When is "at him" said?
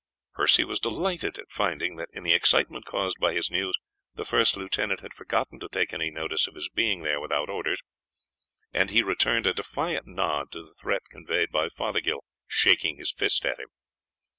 13.45-13.69